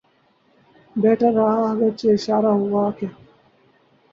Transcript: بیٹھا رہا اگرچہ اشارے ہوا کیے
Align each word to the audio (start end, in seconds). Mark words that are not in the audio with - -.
بیٹھا 0.95 1.29
رہا 1.35 1.57
اگرچہ 1.71 2.07
اشارے 2.15 2.51
ہوا 2.61 2.83
کیے 2.97 3.09